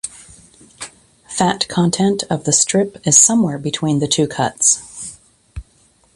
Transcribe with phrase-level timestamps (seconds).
[1.29, 5.15] Fat content of the strip is somewhere between the two cuts.